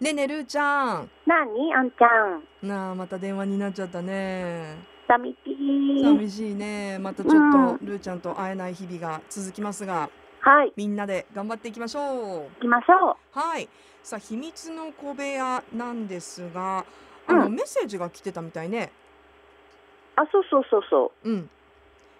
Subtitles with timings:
[0.00, 1.10] ねえねえるーちゃん。
[1.26, 2.06] なにあんちゃ
[2.64, 2.66] ん。
[2.66, 4.76] なあまた電話になっちゃったね。
[5.06, 6.02] 寂しい。
[6.02, 6.98] 寂しいね。
[6.98, 7.38] またちょっう
[7.74, 7.78] ん。
[7.78, 10.08] とルーちゃんと会えない日々が続きますが。
[10.42, 12.04] はい、みんなで頑張っていきましょう。
[12.04, 13.38] 行きましょう。
[13.38, 13.68] はい。
[14.02, 16.86] さあ秘密の小部屋なんですが
[17.26, 18.90] あの、うんメッセージが来てたみたいね。
[20.16, 21.30] あ、そうそうそうそう。
[21.30, 21.50] ん。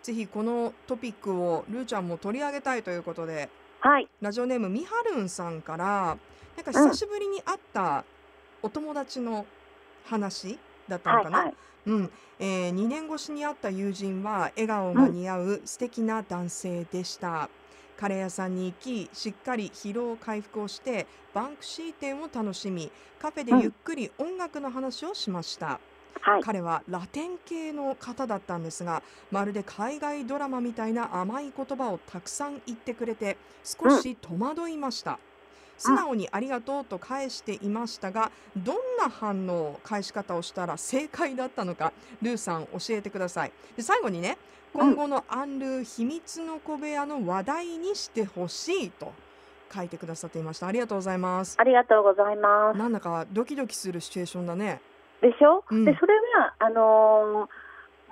[0.00, 3.48] ぜひこのトピックをルーちゃんも取り上げたいということで。
[3.84, 3.88] う。
[3.88, 4.08] はい。
[4.20, 6.16] ラジオネームみはるんさんから
[6.56, 8.04] なんか久しぶりに会った
[8.62, 9.46] お友達の
[10.04, 10.58] 話
[10.88, 11.56] だったのかな、はいはい。
[11.86, 17.48] うん、えー、2年越しに会った友人は笑顔が似合う素敵な男性でした、
[17.96, 25.80] カレー屋さんに行きしっかり疲労回復をしてバンクシー展を楽しみカフェでゆっくり音楽の話をしました、
[26.20, 26.42] はい。
[26.42, 35.18] 彼はラテン系の方だったんですがまるで海外ドラマみたいな甘い言葉をたくさん言ってくれて少し戸惑いました、
[35.76, 43.52] 素直にありがとうと返していましたがどんな反応返し方をしたら正解だったのかルーさん教えてください。
[43.76, 44.38] で最後にね
[44.72, 49.12] 今後のアンルー秘密の小部屋の話題にしてほしいと
[49.72, 50.66] 書いてくださっていました。
[50.66, 51.56] ありがとうございます。
[51.58, 52.78] ありがとうございます。
[52.78, 54.80] なんだかドキドキするシチュエーションだね。
[55.20, 55.84] でしょ、うん。
[55.84, 57.48] で、それは、あのー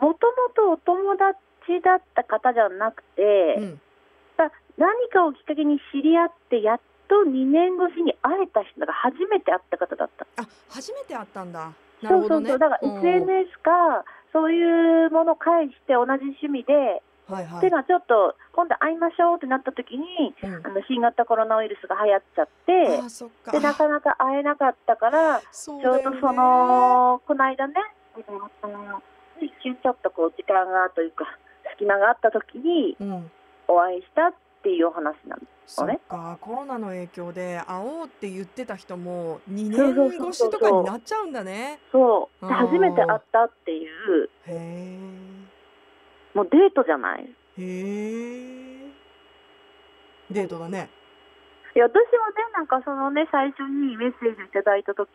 [0.00, 1.36] もともとお友達
[1.84, 3.80] だった方じゃなくて、うん。
[4.36, 6.80] さ何かをきっかけに知り合って、やっ
[7.12, 10.24] と2年越しに会えた人が初めて会った方だった。
[10.40, 11.68] あ初めて会ったんだ。
[12.00, 12.48] なるそうほどね。
[12.48, 12.70] そうそう。
[12.70, 17.60] だからうん SNS か、そういうものを介して同じ趣味で、はいはい。
[17.60, 20.66] でがちょっと今度会いましょうってなった時にうん。
[20.66, 27.74] あの新型コロナウイルスが流行っちゃってでなかなか会えなかったからちょうどそのこの間ね
[29.40, 31.24] 一瞬ちょっとこう時間がというか
[31.76, 33.30] 隙間があった時にうん。
[33.68, 36.00] お会いしたっていうお話なんですそっね。
[36.08, 41.80] かコロナの影響で会おうって言ってた人も2そうそう年そうそう越しとかになっちゃうんだね。
[41.90, 44.30] そう初めて会ったっていう。
[44.46, 44.98] へ
[46.34, 47.28] もうデートじゃない？
[47.58, 48.90] えへえ。
[50.30, 50.90] デートだね。
[51.74, 52.04] いや私はね
[52.54, 55.08] なんかそのね最初にメッセージいただいた時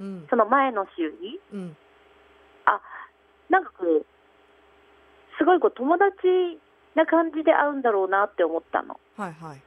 [0.00, 0.26] うん。
[0.30, 1.76] その前の週にうん。
[3.50, 4.06] なんかこう、
[5.38, 6.12] すごいこう友達
[6.94, 8.98] な感じで会うんだろうなって思ったの。
[9.16, 9.62] はいはい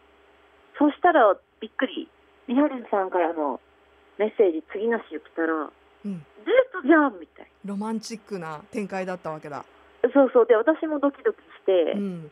[0.77, 2.09] そしたらびっくり。
[2.47, 3.59] みはるんさんからの
[4.17, 5.69] メッセージ次の週来たら、
[6.05, 9.65] うんデートじゃんみたいロマンチックな展開だったわけだな。
[10.13, 10.45] そうそう。
[10.47, 12.31] で、私もドキドキして、うん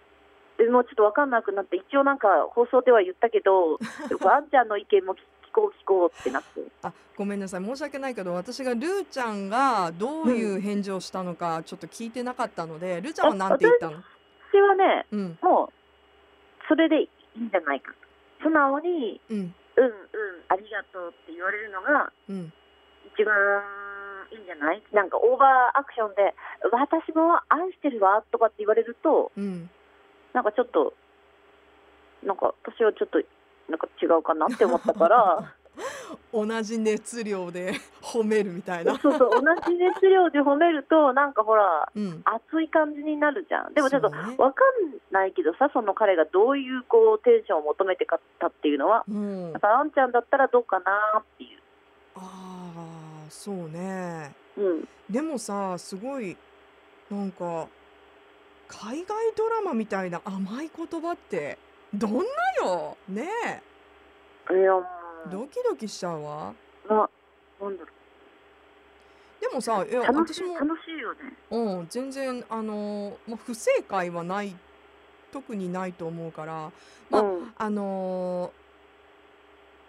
[0.58, 3.78] でもうちょっとわかんなくなって、一応なんか放送では言ったけど、
[4.32, 5.18] あんちゃんの意見も聞
[5.52, 6.62] こう聞こうってなって。
[6.82, 14.04] あごめんなさい申し訳ないけど私がルーちゃんがどういう返事をしたのかちょっと聞いてなかったのでルーちゃんは何て言ったの？
[14.52, 18.05] 私はね、うんもう、それでいいんじゃないかと。
[18.46, 19.38] 素直に、うん。
[19.76, 19.92] うんうん、
[20.48, 22.54] ありがとうって言われるのが、うん。
[23.18, 23.34] 一番
[24.32, 24.82] いいんじゃない？
[24.94, 26.34] なんかオーバーアクションで
[26.72, 29.70] 私も愛してるわとかって言われるとうん。
[30.34, 30.94] なんかちょっと
[32.24, 33.20] なんか私はちょっと
[33.70, 35.54] なんか違うかなって思ったから
[36.34, 38.98] 同じ熱量で 褒めるみたいな。
[39.00, 42.22] そうそう同じ熱量で褒めるとなんかほらうん。
[42.26, 49.60] 熱い感じになるじゃんでもちょっとそうねわかんないけどさその彼がどういうこうテンションを求めてかったっていうのはうんだ。
[49.60, 51.60] からあんちゃんだったらどうかなっていう
[52.16, 52.20] あ
[53.28, 54.34] あ、そうね。
[54.58, 56.36] うんでもさ、すごい
[57.12, 57.68] なんか
[58.68, 61.60] 海外ドラマみたいな甘い言葉って
[61.94, 62.24] どんな
[62.66, 62.98] よ？
[63.08, 63.62] ね
[64.50, 64.74] いや
[65.32, 66.54] ドキドキしちゃうわ。
[66.90, 66.96] な
[67.62, 67.90] なんだろ
[69.42, 71.20] でもさ、いやう楽しい私も楽しいよね。
[71.52, 74.56] うん全然あのまあ不正解はない
[75.32, 76.72] 特にないと思うから、
[77.10, 77.54] まあうん。
[77.58, 78.52] あの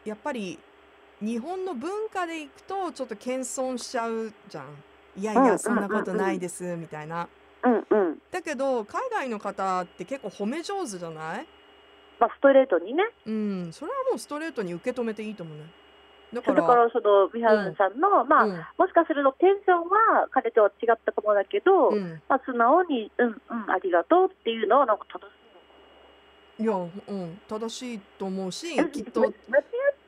[0.04, 0.56] ーやっぱり
[1.20, 4.66] 日本の文化でいくとちょっと謙遜しちゃうじゃん。
[5.18, 7.28] いやいうんやそんなことないですみたいな。
[7.64, 8.18] うんうん。
[8.30, 11.46] だけど海外の方って結構褒め上手じゃない？
[12.18, 13.72] まあ、ストレートにね、うん。
[13.72, 15.64] それはもうストレートに受け止めていいと思うね。
[16.32, 18.52] だか、ららそのミハルさんの、まあ、うん。
[18.78, 25.22] もしかするとテンションは彼とは違ったかもだけど、うん、まあ、素直に、うんうん、ありがとうっていうのはなんか正し
[26.58, 29.20] いいや、うん、正しいと思うしのきっと。
[29.20, 29.34] ま、間違っ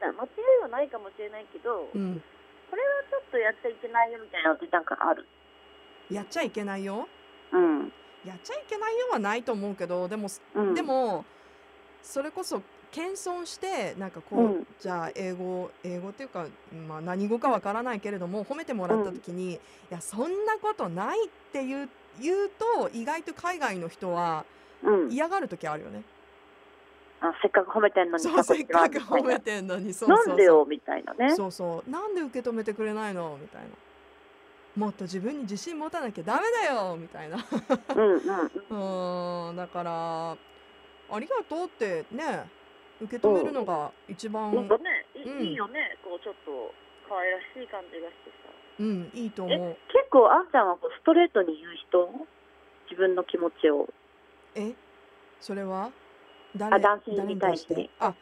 [0.01, 0.27] た間違
[0.61, 2.23] いはないかもしれないけど、うん、
[2.71, 5.27] これはちょっとやっちゃいけないよみたいなのってなんかある？
[6.11, 7.07] やっちゃいけないよ。
[7.53, 7.93] うん。
[8.25, 11.25] やっちゃいけないよはないと思うけどでもうん、でも
[12.03, 16.47] それこそ謙遜してなんかこう、うんじゃあ英語英語っていうか、
[16.89, 19.59] まあ、何語かわからないけれども褒めてもらった時に、い
[19.91, 21.89] やそんなことないって言う
[22.21, 24.45] 言うと意外と海外の人は
[24.83, 26.03] うん、嫌がる時あるよね。
[27.21, 31.37] あせっかく褒めてんのにそう、せっかく褒めてんのに、そうなんそうそでよみたいなねう。
[31.37, 31.91] そうそう。
[31.91, 33.37] なんで受け止めてくれないの？
[33.41, 33.69] みたいな。
[34.77, 37.39] もっと自分に自信持たなきゃダメだよみたいな。
[37.97, 40.37] うん、 だから、
[41.11, 42.49] ありがとうってね、
[43.01, 45.47] 受け止めるのが一番、なんかね、いうん。
[45.47, 45.97] いいよね。
[46.05, 46.75] こうちょっと
[47.09, 48.49] 可愛らしい感じがしてさ
[48.81, 49.77] うん、いいと思う。
[49.89, 52.27] 結構あんちゃんはこうストレートに言う人？
[52.91, 53.89] 自分の気持ちを。
[54.55, 54.75] え？
[55.41, 55.91] それは？
[56.57, 57.75] 誰あ男性に対して。
[57.75, 57.91] て？
[57.99, 58.15] あ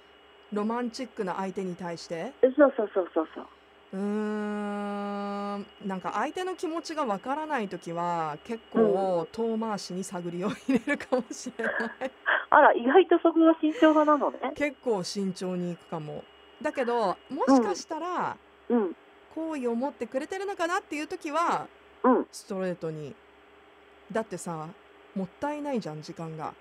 [0.52, 2.32] ロマンチックな相手に対して？
[2.40, 3.46] そうそうそうそうそう。
[3.92, 5.66] うーん。
[5.86, 12.10] なんか相手の気持ちがわからないときは結構遠回しに探りを入れるかもしれない
[12.56, 14.38] あら意外とそこは慎重派なのね。
[14.54, 16.24] 結構慎重にいくかも。
[16.62, 18.34] だけどもしかしたら
[18.70, 18.96] うん。
[19.34, 21.66] 好意を持ってくれてるのかなっていうときは
[22.02, 22.26] うん。
[22.32, 23.14] ストレートに。
[24.10, 24.68] だってさ
[25.14, 26.54] もったいないじゃん時間が。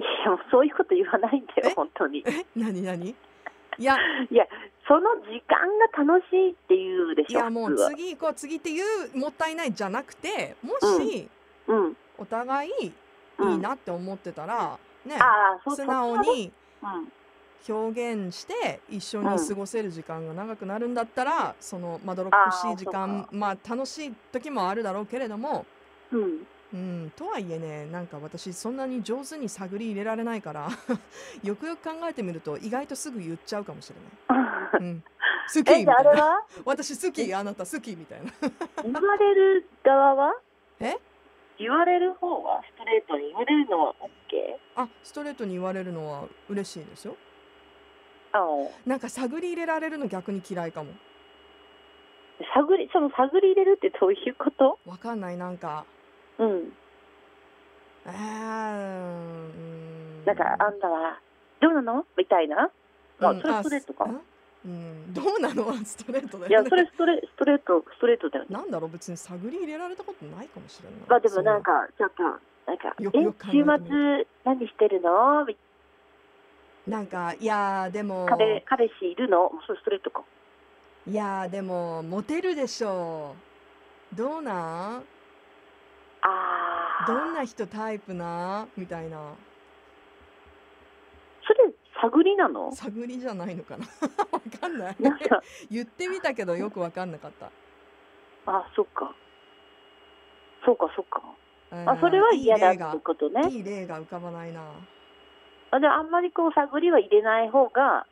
[0.00, 1.74] いやそういうこと言わないんだよえ？
[1.76, 2.24] 本当に。
[2.26, 2.44] え？
[2.56, 3.10] 何何？
[3.10, 3.14] い
[3.84, 3.96] や。
[4.28, 4.44] いや
[4.88, 11.28] その時間が楽しいっていうでしょいやもう次行こう次っていうもったいないじゃなくてもし
[11.68, 11.96] うん。
[12.18, 12.92] お互い
[13.38, 13.54] いうん。
[13.54, 15.16] いなって思ってたら、ね
[15.68, 16.52] 素直に
[16.82, 17.12] うん。
[17.68, 25.66] 表現して一緒に過ごせる時間が長くなるんだったら、そのまどろっこしい時間まあ楽しい時もあるだろうけれども、
[26.12, 26.46] うん。
[26.72, 30.68] うん、とはいえねなんか私そんなに上手に探り入れられないから
[31.42, 33.96] よくよく考えてみると意外とすぐ言っちゃうかもしれ
[34.36, 34.48] ない。
[34.80, 36.44] うん、好きみたいな。
[36.64, 38.30] 私好きあなた好きみたいな。
[38.82, 40.34] 言われる側は？
[40.80, 40.98] え？
[41.58, 44.06] 言われる方はストレートに言われるのは OK?
[44.76, 47.16] あストレートに言われるのは嬉しいですよ。
[48.32, 48.38] あ
[48.86, 50.92] なんか探り入れられるの逆に嫌いかも。
[52.54, 54.78] 探りその探り入れるってどういうこと？
[54.86, 55.84] わかんないなんか。
[56.38, 56.72] うん。
[58.06, 58.16] えー、う
[60.22, 60.24] ん。
[60.24, 61.18] なんかあんたは
[61.60, 62.06] どうなの？
[62.16, 62.70] みたいな。
[63.20, 63.40] あうん。
[63.40, 64.04] それストレートか
[64.64, 65.14] うん。
[65.14, 65.66] どうなの？
[65.68, 68.48] は ストレートだいやよねそれストレストレートストレートだよね。
[68.50, 68.90] なんだろう？
[68.90, 70.96] 別に探り入れられたことないかもしれな。
[70.96, 75.46] いまあでもなんかちょっとなんかよくよく週末何してるの？
[76.86, 77.00] な。
[77.00, 78.26] んかいやーでも。
[78.28, 79.52] 彼彼氏いるの？
[79.66, 80.22] それストレートか。
[81.06, 83.34] いやーでもモテるでしょ
[84.12, 84.16] う。
[84.16, 85.04] どうなん？
[86.20, 88.66] ああどんな人タイプな？
[88.76, 89.34] みたいな
[92.00, 92.72] 探りなの？
[92.72, 93.86] 探りじゃないのかな？
[94.30, 94.96] わかんない。
[95.00, 95.42] なんか。
[95.70, 97.50] 言ってみたけどよくわかんなかった。
[98.46, 99.14] あそっか。
[100.64, 101.22] そうかそうか。
[101.72, 101.88] うん。
[101.90, 103.48] あそれは嫌だってことね。
[103.50, 104.62] いい例が浮かばないな。
[105.70, 108.06] あじゃああんまりこう探りは入れない方が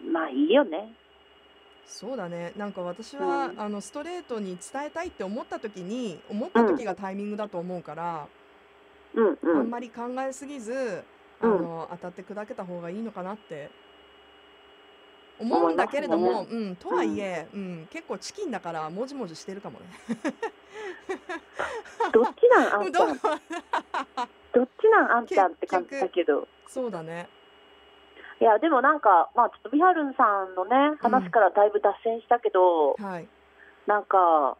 [0.00, 0.94] まあいいよね。
[1.84, 2.52] そうだね。
[2.56, 3.60] なんか私は、うん。
[3.60, 8.26] あのストレートに伝えたいって思った時に思った時がタイミングだと思うから、
[9.14, 9.58] うんうん。
[9.58, 11.02] あんまり考えすぎず
[11.40, 11.62] あうん。
[11.62, 13.70] の、当たって砕けた方がいいのかなって。
[15.40, 19.86] 思うんだけれども、思うん、とはいえ、うん、結構チキンだからもじもじしてるかもね。
[22.12, 23.04] どっちなんあんち ど
[24.64, 26.48] っちなんあんちゃんって感じだけど。
[26.66, 27.28] そうだね。
[28.40, 33.28] いやでもなんかまあちょっとみはるんさんのね話からだいぶ脱線したけど、はい。
[33.86, 34.56] なんか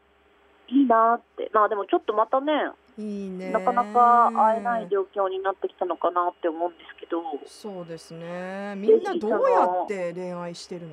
[0.69, 1.51] いいなって。
[1.53, 2.53] まあでもちょっとまたね
[2.99, 3.51] いいね。
[3.53, 7.23] なかなか会えない状況になってきたのかなって思うんですけど。
[7.47, 8.75] そうですね。
[8.77, 10.93] みんなどうやって恋愛してるの？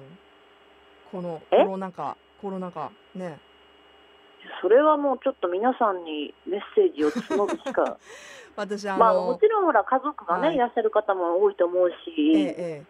[1.12, 2.92] このコえロナ禍、コロナ禍。
[3.16, 3.40] ね。
[4.62, 7.97] それはもうちょっと皆さんにメッセージを募るしか。
[8.56, 10.56] 私、あの、まあもちろんほら家族がね、はい。
[10.56, 12.85] い、らっしゃる方も多いと思うえし、えええ。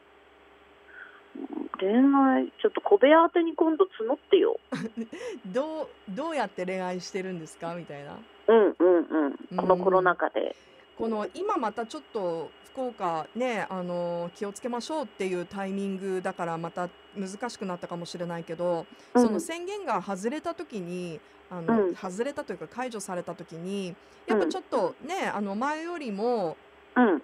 [1.79, 4.57] 恋愛ちょっと小部屋宛てに今度募ってよ。
[5.47, 7.73] どうどうやって恋愛してるんですか？
[7.75, 8.97] みたいなうんうん
[9.51, 9.57] うん。
[9.57, 10.55] このコロナ禍で。
[10.97, 19.21] この今またちょっと福岡ねあの気をつけましょうっていうタイミングだからまた難しくなったかもしれないけど、うん。
[19.21, 21.95] その宣言が外れた時にあの、うん。
[21.95, 23.95] 外れたというか解除された時に
[24.27, 26.57] やっぱちょっとね、あの前よりも
[26.95, 27.21] うん。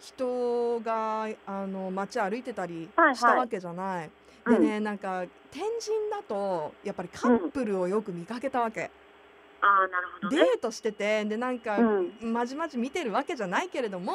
[0.00, 3.16] 人があの街歩いてたりはいはい。
[3.16, 4.10] したわけじゃない。
[4.46, 4.60] うん。
[4.60, 8.90] でねなんか天神だとやっぱりカップルをよく見かけたわけ。
[9.62, 12.32] ああなるほどデねートしててでなんか、うん。
[12.32, 14.12] まじまじ見てるわけじゃないけれども、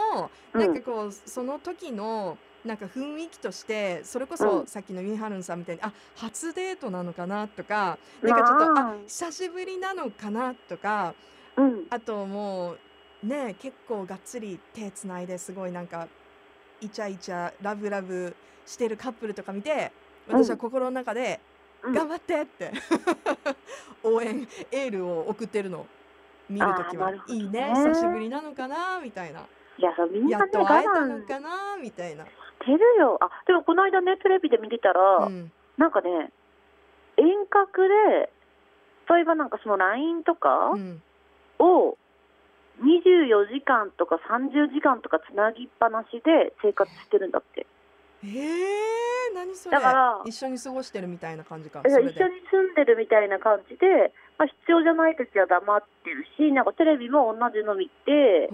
[0.53, 0.61] うん。
[0.61, 4.67] なんかこうその時のなんか雰囲気としてそれこそ、うん。
[4.67, 11.13] さっきのユンハルンさんみたいにあ初デートなのかなとかなんかちょっとああ久しぶりなのかなとか
[11.57, 11.85] うん。
[11.89, 12.73] あとも
[13.23, 16.07] うね結構がっつり手つないですごいなんか
[16.81, 18.35] イチャイチャラブラブ
[18.65, 19.91] してるカップルとか見て
[20.27, 22.71] 私は心の中で、うん頑張ってって。
[24.03, 25.85] 応援エールを送ってるの。
[26.49, 27.73] 見るときは、いいね。
[27.75, 28.99] 久しぶりなのかな？
[29.01, 29.41] みたいな。
[29.77, 31.77] いや、そうみんなね、やっと我会えたのかな？
[31.81, 32.25] みたいな。
[32.25, 32.31] て
[32.71, 33.17] るよ。
[33.21, 35.51] あ、でもこの間ね、テレビで見てたら、うん。
[35.77, 36.31] なんかね、
[37.17, 38.29] 遠隔で、
[39.09, 41.01] 例えばなんかその LINE とかうん。
[41.59, 41.97] を
[42.83, 47.65] 24時間とか30時間とかつなぎっぱなしで生活してるんだって。
[48.35, 49.77] えー、何それ？
[49.77, 51.81] だから一緒に過ごしてるみたいな感じか。
[51.85, 58.47] 一緒に住んでるみたいな感じで、まあ、必要じゃない時は黙ってるし、なんかテレビも同じの見て、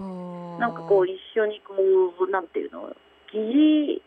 [0.60, 1.74] なんかこう一緒にこ
[2.20, 2.96] う、なんていうの、
[3.32, 4.02] 疑似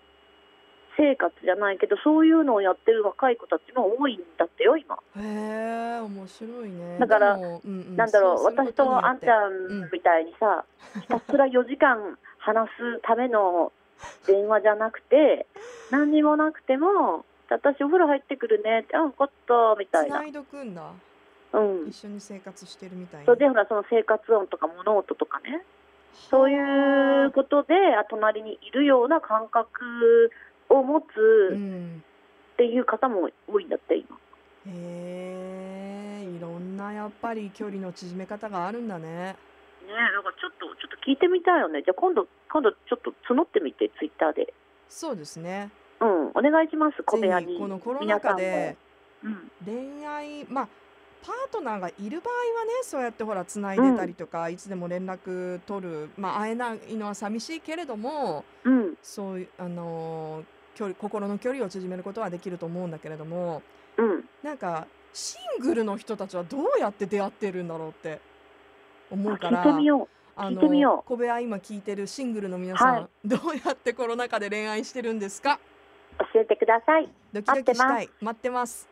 [0.97, 4.99] 生活じゃないけど、そういうのをやってる若い子たちも多いんだってよ、今。
[5.19, 5.21] へ
[5.99, 6.99] え面白いね。
[6.99, 10.65] だからうんうんなんだろう、私ことあんちゃんみたいにさ、
[11.03, 13.73] ひたすら4時間話すための
[14.27, 15.47] 電話じゃなくて、
[15.91, 20.27] 何にもなくても、私お風呂入ってくるねって、あ、分かった、みたいなつな。
[20.27, 20.91] いどくんだ。
[21.53, 21.89] うん。
[21.89, 23.27] 一緒に生活してるみたいな。
[23.27, 25.65] それでほら、その生活音とか物音とかね、
[26.31, 30.33] そういうことで、あ隣にいるような感覚
[30.69, 32.03] を持うつん。
[32.55, 34.17] っていう方も多いんだって、今。
[34.69, 39.09] へえいろんなやっぱり距離の縮め方があるんだね。
[39.09, 41.83] ねえ、だからちょっと、ちょっと聞いてみたいよね。
[41.83, 44.53] じゃあ今度、今度ちょっと募ってみて、ツイッターで。
[44.89, 45.71] そうですね。
[46.01, 47.59] うん、お願いします、小部屋に。
[47.59, 48.77] このコロナ禍で
[49.25, 50.69] うん、恋愛まあ
[51.23, 60.45] パートナーがいる場合はねそうやってほらつないでたりとか、いつでも連絡取るまあ会えないのは寂しいけれどもうん、そういうあのー
[60.77, 63.63] 距離心の距離を縮めることはできると思うんだけれども
[63.97, 64.25] うん。
[64.43, 68.21] なんかシングルの人たちはどうやって出会ってるんだろうって
[69.11, 69.65] 思うから。
[69.65, 73.29] 聞いてみよあ聞いてみよの小部屋今聞いてるシングルの皆さん、はい。
[73.29, 75.59] どうやってコロナ禍で恋愛してるんですか？
[76.21, 76.25] う。
[76.35, 77.09] 教えてください。
[77.33, 78.89] ドキドキした待い待ってます